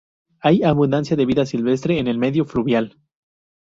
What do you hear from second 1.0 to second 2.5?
de vida silvestre en el medio